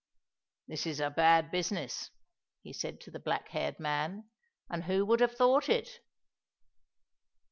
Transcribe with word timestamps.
"This 0.67 0.87
is 0.87 0.99
a 0.99 1.11
bad 1.11 1.51
business," 1.51 2.09
he 2.63 2.73
said 2.73 2.99
to 3.01 3.11
the 3.11 3.19
black 3.19 3.49
haired 3.49 3.79
man, 3.79 4.31
"and 4.67 4.85
who 4.85 5.05
would 5.05 5.19
have 5.19 5.37
thought 5.37 5.69
it?" 5.69 5.99